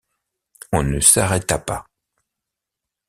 On 0.71 0.81
ne 0.81 0.99
s’arrêta 0.99 1.59
pas. 1.59 1.85